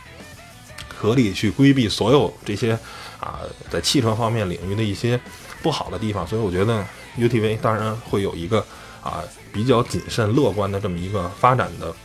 [1.03, 2.79] 合理去规避所有这些。
[3.19, 3.39] 啊，
[3.69, 5.17] 在汽车方面领域的一些
[5.61, 6.85] 不好的地方，所以我觉得
[7.17, 8.59] UTV 当然会有一个
[9.01, 11.95] 啊比较谨慎乐观的这么一个发展的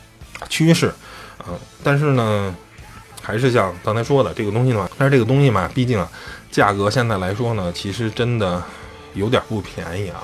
[0.48, 0.94] 趋势，
[1.38, 2.54] 啊，但是呢，
[3.20, 6.08] 还是像刚才说的这个东西呢，但是这个东西嘛，毕竟啊，
[6.52, 8.62] 价格现在来说呢，其实真的
[9.14, 10.22] 有点不便宜啊，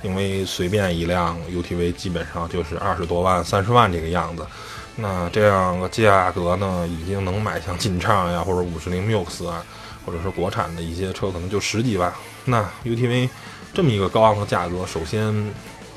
[0.00, 4.46] 因为随便一辆 UTV 基本上就是二十多万、三十万这个样子，
[4.96, 9.64] 那这样的价格呢，已经能买像劲畅呀或者五十铃 MUX 啊。
[10.06, 12.10] 或者是国产的一些车可能就十几万，
[12.46, 13.28] 那 UTV
[13.74, 15.54] 这么一个高昂的价格，首先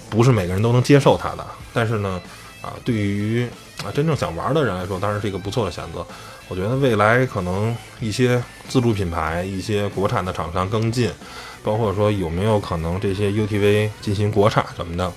[0.10, 1.48] 不是每个人都能接受它的。
[1.74, 2.22] 但是呢，
[2.62, 3.48] 啊，对于
[3.82, 6.06] 啊真正想玩的人来说，当然是一个不错的选择。
[6.50, 11.10] 我觉得未来可能一些自主品牌、一些国产的厂商跟进，
[11.64, 15.12] 包括说有没有可能这些 UTV 进行国产什么的，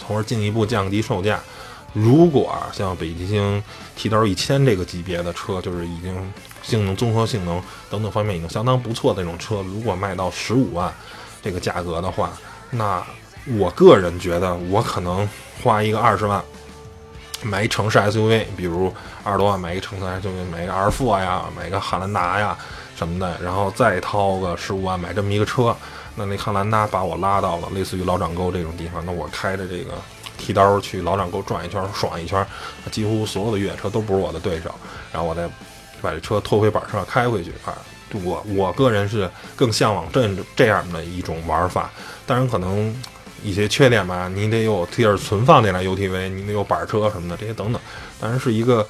[0.00, 1.40] 从而进一步降低售价。
[1.92, 3.62] 如果像北极星
[3.96, 6.14] T 刀一千这个级别的车，就是已经。
[6.60, 10.92] 性能、综合性能等等方面已经相当不错的那种车，如果卖到十五万
[11.40, 12.30] 这个价格的话，
[12.68, 13.02] 那
[13.56, 15.26] 我个人觉得我可能
[15.62, 16.44] 花一个二十万
[17.42, 18.92] 买一城市 SUV，比如
[19.24, 22.58] 二十多万买一个城市 SUV，买个阿尔法呀，买个汉兰达呀
[22.94, 25.74] 什么的，然后再掏个十五万买这么一个车，
[26.16, 29.92] 那那汉兰达把我拉到了类似于老掌沟这种地方，那我开着这个
[30.38, 32.46] 提刀去老掌沟转一圈，爽一圈，
[32.90, 34.74] 几乎所有的越野车都不是我的对手，
[35.12, 35.46] 然后我再。
[36.00, 37.76] 把这车拖回板车上开回去啊！
[38.22, 41.90] 我我个人是更向往这这样的一种玩法。
[42.24, 42.94] 当然，可能
[43.42, 47.82] 一些缺点吧，你得有地儿存放这辆 UTV，你得有板车什么的这些等等。
[48.20, 48.86] 当然是一个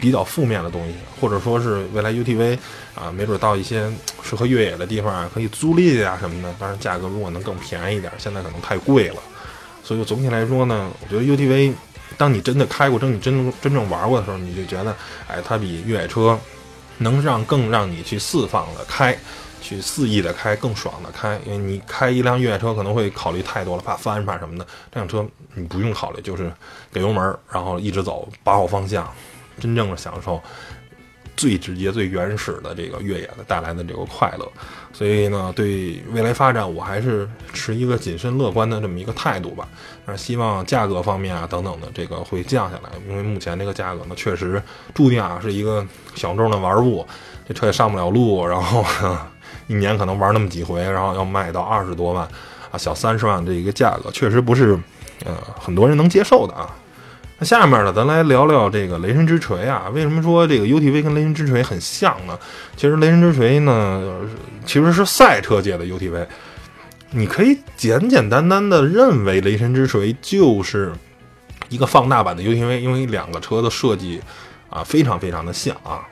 [0.00, 2.58] 比较负面的东西，或者说是未来 UTV
[2.96, 3.88] 啊，没准到一些
[4.20, 6.52] 适合越野的地方啊，可以租赁啊什么的。
[6.58, 9.22] 当然，价格如果能更便宜一点，现在可能太贵了。
[9.90, 11.74] 所以总体来说呢，我觉得 UTV。
[12.16, 14.94] 当你真的开过，真你真真正玩过的时候，你就觉得，
[15.26, 16.38] 哎，它比越野车
[16.98, 19.18] 能让更让你去释放的开，
[19.60, 21.40] 去肆意的开，更爽的开。
[21.44, 24.64] 因为你开一辆越野车可能会考虑太多了，怕翻怕什么的。
[24.92, 26.52] 这辆车你不用考虑，就是
[26.92, 29.12] 给油门，然后一直走，把好方向，
[29.58, 30.40] 真正的享受。
[31.40, 34.46] 最直接、最原始的这个越野的带来的这个快乐，
[34.92, 39.66] 所以呢，对未来发展我还是持一个谨慎乐观的这么一个态度吧。
[40.04, 45.82] 那希望价格方面啊等等的这个会降下来，因为目前这个价格呢，确实注定啊是一个
[46.14, 47.06] 小众的玩物，
[47.48, 48.84] 这车也上不了路，然后
[49.66, 52.28] 一年可能玩那么几回，然后要卖到二十多万
[52.70, 54.78] 啊，小三十万这一个价格，确实不是
[55.24, 56.76] 呃很多人能接受的啊。
[57.42, 59.88] 那下面呢，咱来聊聊这个雷神之锤啊。
[59.94, 62.38] 为什么说这个 UTV 跟雷神之锤很像呢？
[62.76, 64.20] 其实雷神之锤呢，
[64.66, 66.26] 其实是赛车界的 UTV。
[67.12, 70.92] 你可以简简单单的认为雷神之锤就是
[71.70, 74.20] 一个放大版的 UTV，因为两个车的设计
[74.68, 76.06] 啊非常非常的像啊。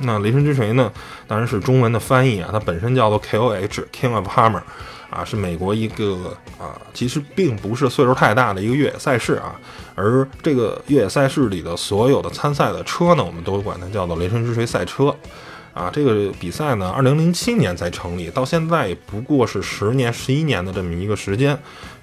[0.00, 0.92] 那雷神之锤呢，
[1.26, 4.60] 当然是中文的翻译啊，它本身叫做 KOH King of Hammer。
[5.14, 9.54] 啊，是美国一个啊，其实并不是岁数太大的一个越野赛事啊，
[9.94, 15.14] 而这个越野赛事里的所有的参赛的车呢，我们都管它叫做雷神之锤赛车，
[15.72, 21.56] 啊，这个比赛呢，二零零七年才成立，到现在也不过是十年、十一年的这么一个时间。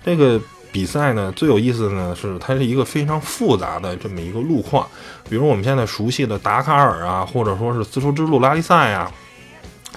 [0.06, 0.40] 这个
[0.72, 4.88] 比赛呢，最有意思的呢是它是一个非常复杂的这么一个路况，
[5.30, 9.12] 比如我们现在熟悉的达喀尔啊，或者说是丝绸之路拉力赛啊，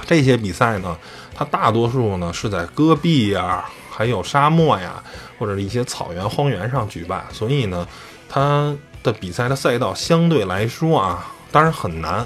[0.04, 0.96] 这些比赛呢。
[1.34, 5.02] 它大多数呢是在戈壁呀，还有沙漠呀，
[5.38, 7.86] 或者一些草原、荒原上举办，所以呢，
[8.28, 12.24] 它的比赛的赛道相对来说啊，当然很难，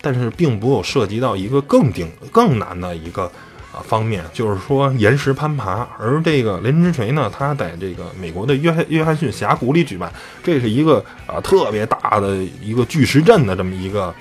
[0.00, 3.24] 但是并不有涉及到一个更顶更难的一个
[3.72, 5.86] 啊方面，就是说岩石攀爬。
[5.98, 10.12] 而这个雷神之锤呢，它在这个美国的约翰约翰逊峡谷里举办，
[10.44, 14.14] 这是一个啊特别大的一个巨石阵的这么一个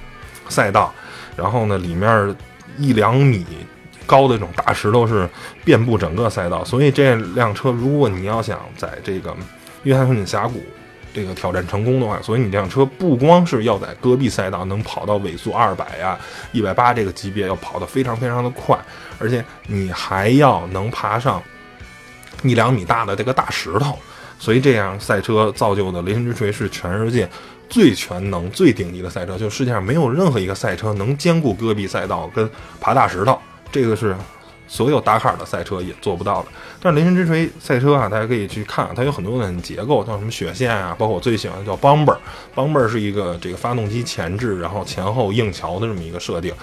[0.49, 0.91] 赛道，
[1.35, 2.35] 然后呢，里面
[2.77, 3.45] 一两米。
[4.07, 5.29] 高的这种大石头是
[5.63, 9.35] 遍布整个赛道，所以这辆车，如果你要想在这个
[9.83, 10.63] 约翰逊峡谷
[11.13, 16.17] 这个挑战成功的话，所以你这辆车不光是要在戈壁赛道能跑到尾速二百呀、
[16.51, 18.77] 一百八这个级别，要跑得非常非常的快，
[19.19, 21.41] 而且你还要能爬上
[22.43, 23.97] 一两米大的这个大石头，
[24.39, 27.27] 所以这样赛车造就的雷神之锤是全世界
[27.67, 33.39] 最全能、最顶级的赛车，就世界上没有任何一个赛车能兼顾戈壁赛道跟爬大石头。
[33.71, 34.15] 这个是
[34.67, 36.49] 所有达卡的赛车也做不到的。
[36.81, 46.53] 但是雷神之锤赛车啊，大家可以去看，它有很多的结构，像什么雪线啊，包括我最喜欢的叫 Bomber，Bomber 是一个这个发动机前置，然后前后硬桥的这么一个设定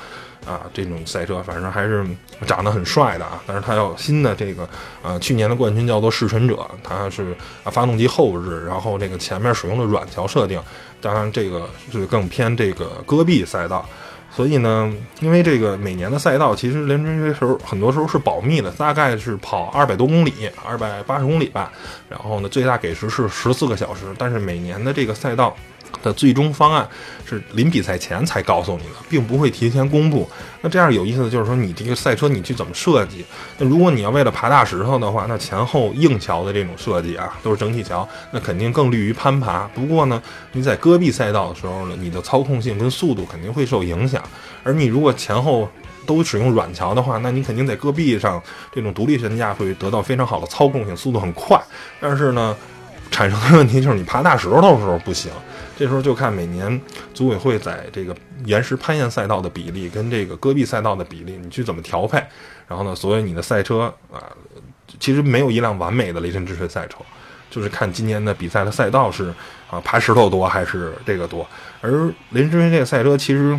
[0.47, 0.61] 啊。
[0.73, 2.07] 这种赛车反正还是
[2.47, 3.43] 长得很帅的啊。
[3.47, 4.69] 但是它有新的这个
[5.03, 10.61] 呃，去年的冠军叫做弑神者，它是啊发动机后置，然后这个前面使用的软桥设定，
[11.01, 13.89] 当然这个是更偏这个戈壁赛道。
[14.35, 20.33] 所以呢，因为这个每年的赛道其实连追时候很多时候是保密的，大概是跑二百多公里，
[20.65, 21.73] 二百八十公里吧。
[22.09, 25.57] 然后呢，最大给时是十四个小时，但是每年的这个赛道。
[26.05, 26.87] 的最终方案
[27.25, 30.29] 是临比赛前才告诉你的，并不会提前公布。
[30.61, 33.25] 那这样有意思的就是说，你这个赛车你去怎么设计？
[33.59, 39.69] 那如果你要为了爬大石头的话，那前后硬桥的这种设计啊，都是整体桥，那肯定更利于攀爬。
[39.75, 44.23] 不过呢，你在戈壁赛道的时候呢，你的操控性跟速度肯定会受影响。
[44.63, 45.69] 而你如果前后
[46.07, 51.59] 都使用软桥的话，那你肯定在戈壁上这种独立悬架会得到非常好的操控性，速度很快。
[52.01, 52.57] 但是呢，
[53.11, 55.31] 产生的问题就是你爬大石头的时候不行。
[55.77, 56.81] 这时候就看每年
[57.13, 62.23] 组委会在这个岩石攀岩赛道的比例跟这个戈壁赛道的比例，你去怎么调配？
[62.67, 64.23] 然后呢，所以你的赛车啊，
[64.99, 66.99] 其实没有一辆完美的雷神之锤赛车，
[67.51, 69.33] 就是看今年的比赛的赛道是
[69.71, 71.47] 啊爬石头多还是这个多。
[71.81, 71.91] 而
[72.31, 73.59] 雷神之锤这个赛车其实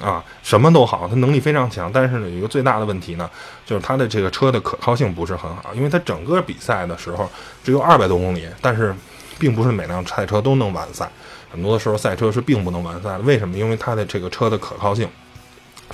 [0.00, 3.28] 啊什么都好，它能力非常强，但是呢有一个最大的问题呢，
[3.66, 7.28] 就是它的这个车的可靠性不是很好，因为它整个比赛的时候
[7.62, 8.94] 只有二百多公里，但是
[9.38, 11.10] 并不是每辆赛车都能完赛。
[11.50, 13.18] 很多的时候，赛车是并不能完赛的。
[13.20, 13.56] 为什么？
[13.56, 15.08] 因为它的这个车的可靠性，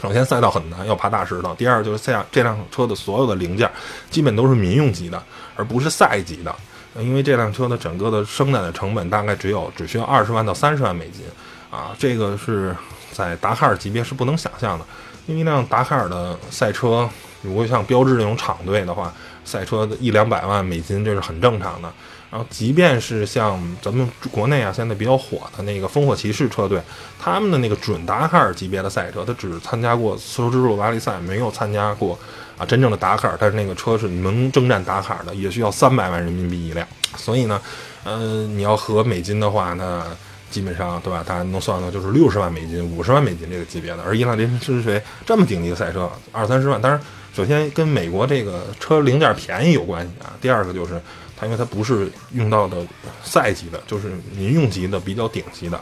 [0.03, 3.71] 首先赛道很难，要爬大石头；第二就是这这辆车的所有的零件
[4.11, 5.23] 基本都是民用级的，
[5.57, 6.55] 而不是赛级的。
[7.01, 11.25] 因为这辆车的整个的生产的成本大概只有只需要二十万到三十万美金
[11.71, 12.75] 啊，这个是
[13.12, 14.85] 在达喀尔级别是不能想象的。
[15.27, 17.09] 因为一辆达喀尔的赛车，
[17.43, 19.12] 如果像标致这种厂队的话，
[19.45, 21.93] 赛车的一两百万美金这是很正常的。
[22.35, 26.83] 然后，即便是像咱们国内啊，现在比较火的那个烽火骑士车队，
[27.16, 32.18] 他们的那个准达喀尔级别的赛车，他只参加过丝绸之路拉力赛，没有参加过
[32.59, 33.37] 啊真正的达喀尔。
[33.38, 36.85] 但是那个车是能征战达喀尔的，也需要三百万人民币一辆。
[37.16, 37.62] 所以呢，
[38.03, 38.18] 呃，
[38.49, 40.05] 你要合美金的话，那
[40.51, 41.23] 基本上对吧？
[41.25, 44.03] 大家能算到就是六十万美金、五十万美金这个级别的。
[44.03, 46.83] 而伊朗雷神之锤这么顶级的赛车，二三十万。
[46.83, 47.01] 当然，
[47.33, 50.35] 首先跟美国这个车零件便宜有关系啊。
[50.40, 51.01] 第二个就是。
[51.44, 52.78] 因为它不是用到的
[53.22, 55.76] 赛级的，就是民用级的比较顶级的，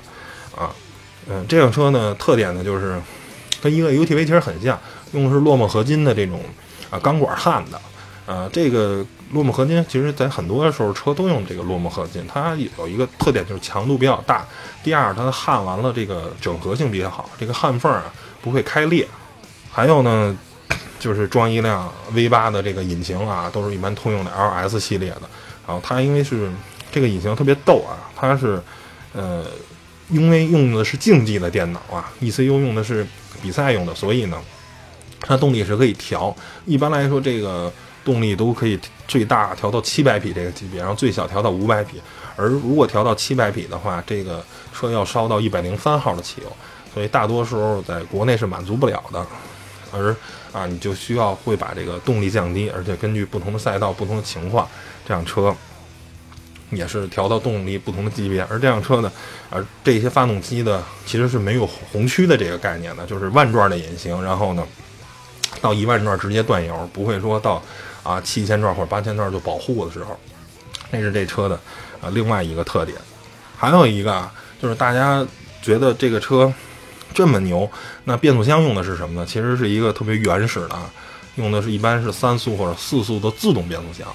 [0.56, 0.70] 啊，
[1.28, 3.00] 嗯，这辆车呢特点呢就是
[3.60, 4.78] 跟一个 UTV 其实很像，
[5.12, 6.40] 用的是洛莫合金的这种
[6.90, 7.80] 啊钢管焊的，
[8.26, 14.44] 啊，这个洛莫合金其实在很多时候车都用这个洛莫合金，它有一个特点就是强度比较大，
[14.82, 19.06] 第二它焊完了这个整合性比较好，这个焊缝啊不会开裂，
[19.70, 20.36] 还有呢
[20.98, 25.22] 就是装一辆 V 八的这个引擎啊，都是一般通用的 LS 系列的。
[25.66, 26.50] 然后它因为是
[26.90, 28.62] 这个引擎特别逗啊，它是
[29.12, 29.44] 呃
[30.10, 33.06] 因为用的是竞技的电脑啊，ECU 用的是
[33.42, 34.38] 比赛用的，所以呢
[35.20, 36.34] 它动力是可以调。
[36.66, 37.72] 一般来说，这个
[38.04, 42.00] 动力都可以最大调到七百匹这个级别，然后最小调到五百匹。
[42.34, 44.44] 而如果调到七百匹的话，这个
[44.74, 46.50] 车要烧到一百零三号的汽油，
[46.92, 49.24] 所以大多时候在国内是满足不了的。
[49.92, 50.14] 而
[50.52, 54.68] 啊，你就需要会把这个动力降低，而且根据不同的赛道、不同的情况，
[55.06, 55.54] 这辆车
[56.70, 58.42] 也是调到动力不同的级别。
[58.50, 59.12] 而这辆车呢，
[59.50, 64.66] 而这些发动机的其实是没有红区的这个概念的，就是万转的引擎，然后呢，
[65.60, 67.62] 到一万转直接断油，不会说到
[68.02, 70.18] 啊七千转或者八千转就保护的时候，
[70.90, 71.54] 那是这车的
[72.00, 72.96] 啊另外一个特点。
[73.56, 75.26] 还有一个啊就是大家
[75.60, 76.52] 觉得这个车。
[77.12, 77.70] 这么牛，
[78.04, 79.26] 那变速箱用的是什么呢？
[79.26, 80.78] 其实是一个特别原始的，
[81.36, 84.06] 用的是一般是三速或者四速的自动变速箱。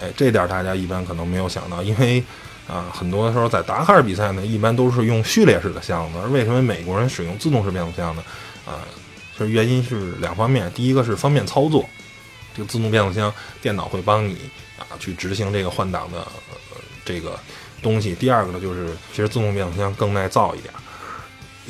[0.00, 2.22] 哎，这点大家一般可能没有想到，因为
[2.66, 6.18] 啊，很多时候在达喀尔比赛呢，一般都是用序列式的箱子。
[6.22, 8.22] 而为什么美国人使用自动式变速箱呢？
[8.64, 8.80] 啊，
[9.36, 11.84] 其实原因是两方面，第一个是方便操作，
[12.54, 14.36] 这个自动变速箱电脑会帮你
[14.78, 17.38] 啊去执行这个换挡的呃这个
[17.82, 18.14] 东西。
[18.14, 20.72] 第二个呢，就是其实自动变速箱更耐造一点，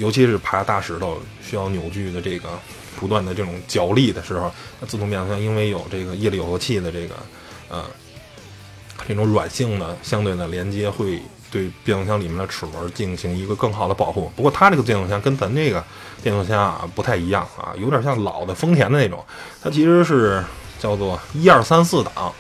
[0.01, 2.49] 尤其是爬大石头需要扭矩的这个
[2.99, 7.15] 不断的这种脚力的时候，那自动变速箱因为有这个液力耦合器的这个
[7.69, 7.85] 呃
[9.07, 11.21] 这种软性的相对的连接，会
[11.51, 14.33] 对变速箱里面的齿轮进行一个更好的保护。
[14.35, 15.85] 不过它这个变速箱跟咱这个
[16.23, 19.23] 变速箱啊不太一样啊，有点像老的丰田的那种，
[19.63, 20.43] 它其实是
[20.79, 22.33] 叫做一二三四档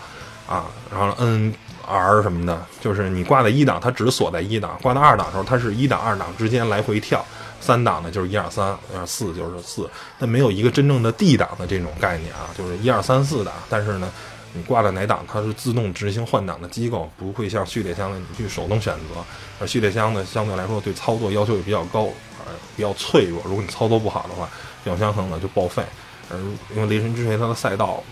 [0.48, 1.54] 啊，然后 N
[1.86, 7.24] R 什么的，就是你挂在一档，它只锁在一档；挂到二档的时候，它是一档二档之间来回跳。
[7.60, 9.88] 三档呢就是一二三，二四就是四，
[10.18, 13.54] 但没有一个真正的 D 档的这种概念啊，就是一二三四档。
[13.68, 14.10] 但是呢，
[14.52, 19.22] 你挂在哪档，它是自动执行换挡的机构，不会像序列箱的你去手动选择。
[19.60, 22.04] 而序列箱呢，相对来说对操作要求也比较高，
[22.44, 23.42] 呃，比较脆弱。
[23.44, 24.48] 如果你操作不好的话，
[24.82, 25.84] 变速箱可能就报废。
[26.30, 26.38] 而
[26.74, 28.02] 因为雷神之锤它的赛道，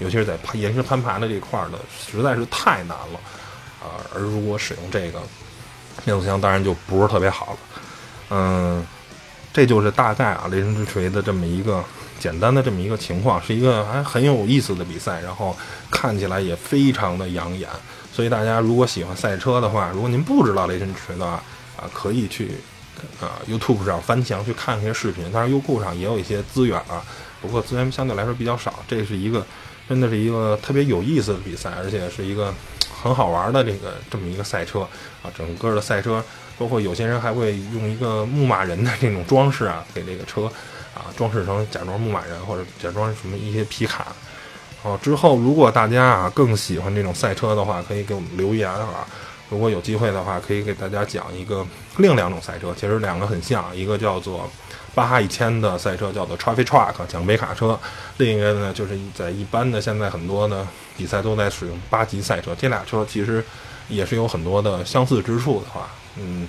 [0.00, 3.20] 尤其是在攀岩石攀爬的这块儿呢，实在是太难了
[3.80, 4.02] 啊。
[4.14, 5.20] 而如果使用这个
[6.04, 7.58] 变速箱，当然就不是特别好了。
[8.30, 8.86] 嗯，
[9.52, 11.82] 这就是大概啊，雷神之锤的这么一个
[12.18, 15.56] 简单的这么一个情况，是一个还很有意思的比赛，然后
[15.90, 17.68] 看起来也非常的养眼。
[18.12, 21.42] 所以大家如果喜欢赛车的话，如果您不知道雷神之锤的话，
[21.76, 22.50] 啊，可以去
[23.20, 25.30] 啊 YouTube 上翻墙去看一些视频。
[25.32, 27.02] 当然优酷上也有一些资源啊，
[27.40, 28.74] 不过资源相对来说比较少。
[28.86, 29.46] 这是一个
[29.88, 32.52] 真的是一个特别有意思的比赛，而且是一个
[33.02, 34.80] 很好玩的这个这么一个赛车
[35.22, 36.22] 啊，整个的赛车。
[36.58, 40.50] 包括有些人还会用一个牧马人的这种装饰啊，给这个车
[40.94, 44.08] 啊装饰成假装牧马人或者假装什么一些皮卡。
[44.82, 49.06] 好，之后如果大家啊更喜欢这种赛车的话，可以给我们留言啊。
[49.50, 54.48] 如果有机会的话，可以给大家讲一个另两种赛车，其实两个很像，一个叫做
[54.94, 57.78] 巴哈一千的赛车叫做 Traffic Truck 奖杯卡车，
[58.18, 60.66] 另一个呢就是在一般的现在很多的
[60.98, 63.42] 比赛都在使用八级赛车，这俩车其实
[63.88, 65.88] 也是有很多的相似之处的话。
[66.16, 66.48] 嗯，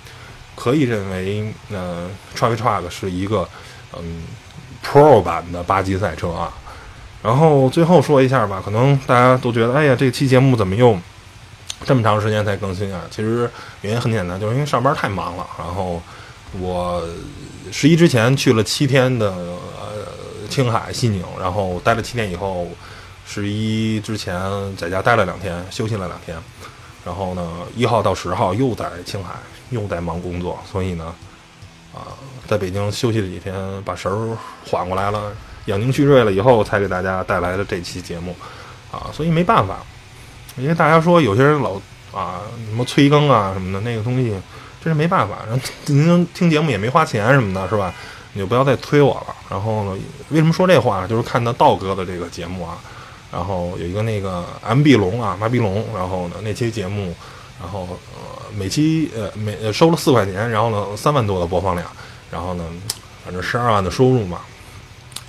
[0.55, 3.47] 可以认为，呃，Travis Truck 是一个
[3.97, 4.23] 嗯
[4.83, 6.53] Pro 版的八级赛车啊。
[7.21, 10.97] 然后最后说一下吧，可能大家都觉得，哎呀，这期节目怎么又
[11.85, 13.01] 这么长时间才更新啊？
[13.11, 13.49] 其实
[13.81, 15.45] 原因很简单，就是因为上班太忙了。
[15.57, 16.01] 然后
[16.59, 17.03] 我
[17.71, 20.07] 十一之前去了七天的呃
[20.49, 22.67] 青海西宁，然后待了七天以后，
[23.25, 24.41] 十一之前
[24.77, 26.37] 在家待了两天，休息了两天。
[27.05, 29.35] 然后呢，一号到十号又在青海，
[29.69, 31.15] 又在忙工作，所以呢，
[31.93, 32.11] 啊，
[32.47, 34.37] 在北京休息了几天，把神儿
[34.69, 35.31] 缓过来了，
[35.65, 38.35] 养精蓄锐了以后，才给大家带来了这期节目，
[38.91, 39.79] 啊，所以没办法，
[40.57, 41.73] 因为大家说有些人老
[42.13, 44.29] 啊什么催更啊什么的，那个东西
[44.83, 45.37] 真是没办法，
[45.85, 47.93] 您听节目也没花钱什么的，是吧？
[48.33, 49.35] 你就不要再催我了。
[49.49, 49.97] 然后呢，
[50.29, 51.07] 为什么说这话？
[51.07, 52.77] 就是看到道哥的这个节目啊。
[53.31, 57.15] 然后有一个那个 M B 龙啊，麻痹龙，然后呢那期节目，
[57.61, 57.81] 然后
[58.15, 61.87] 呃每期呃每收了四块钱，然后呢三万多的播放量，
[62.31, 62.65] 然后呢
[63.23, 64.41] 反正十二万的收入嘛，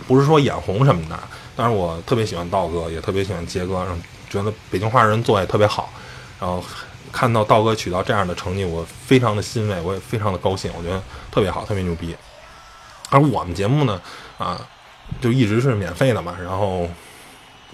[0.09, 1.21] 不是说眼红什么的，
[1.55, 3.95] 但是我特别喜欢道哥，也特别喜欢杰哥，然后
[4.31, 5.93] 觉得北京话人做也特别好，
[6.41, 6.65] 然后
[7.13, 12.17] 看到道哥取到这样的成绩，我非常的欣慰，我也非常的高兴，我觉得特别好，特别牛逼。
[13.11, 14.01] 而我们节目呢
[14.39, 14.59] 啊
[15.21, 16.89] 就一直是免费的嘛，然后。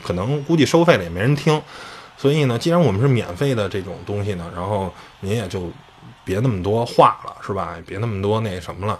[0.07, 1.61] 可能估计收费了也没人听，
[2.16, 4.88] 所以呢，既然我们是免费的这种东西呢，然后
[5.18, 5.68] 您也就
[6.24, 7.76] 别那么多话了，是吧？
[7.84, 8.96] 别那么多那什么了，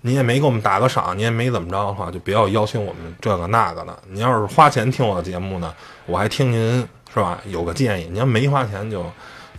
[0.00, 3.96] 您也没给我们打个赏，您也没怎么着的话，就不要邀请我们这个那个的。
[4.10, 5.72] 您要是花钱听我的节目呢，
[6.06, 6.80] 我还听您
[7.14, 7.38] 是吧？
[7.46, 9.06] 有个建议，您要没花钱就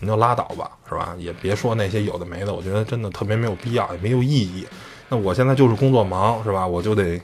[0.01, 1.15] 您就拉倒吧，是吧？
[1.17, 4.67] 也别说那些有的没的，我觉得真的特别没有必要，也没有意义。
[5.07, 6.67] 那我现在就是工作忙，是吧？
[6.67, 7.21] 我就得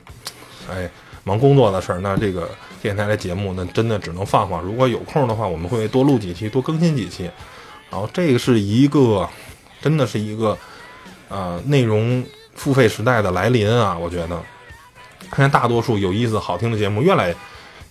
[0.70, 0.90] 哎
[1.24, 2.48] 忙工作的事儿，那这个。
[2.82, 4.60] 电台的节目那真的只能放放。
[4.62, 7.30] 如果有空的话，我们会多录几期，多更新几期。
[7.90, 9.28] 然后这个是一个，
[9.80, 10.56] 真的是一个，
[11.28, 12.24] 呃，内容
[12.54, 13.98] 付费时代的来临啊！
[13.98, 14.40] 我觉得，
[15.34, 17.34] 现在大多数有意思、好听的节目越来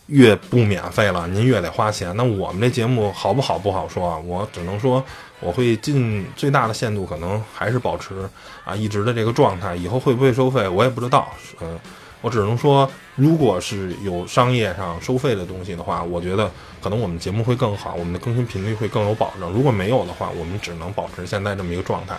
[0.08, 2.16] 越不免费了，您越得花钱。
[2.16, 5.04] 那我们这节目好不好不好说啊，我只能说
[5.40, 8.28] 我会尽最大的限度，可能还是保持
[8.64, 9.76] 啊一直的这个状态。
[9.76, 11.28] 以后会不会收费，我也不知道。
[11.62, 11.80] 嗯。
[12.22, 12.90] 我只能说，
[13.20, 16.50] 如果是有商业上收费的东西的话，我觉得
[16.82, 19.52] 可能我们节目会更好，我们的更新频率会更有保证。
[19.52, 22.16] 如果没有的话，我们只能保持现在这么一个状态。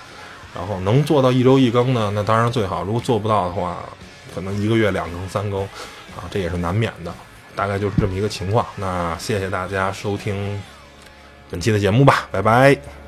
[0.55, 2.83] 然后能做到一周一更呢，那当然最好。
[2.83, 3.79] 如果做不到的话，
[4.35, 7.15] 可能一个月两更、三更，啊，这也是难免的。
[7.55, 8.67] 大概就是这么一个情况。
[8.77, 10.61] 那谢谢大家收听
[11.49, 13.00] 本期的节目吧，拜拜。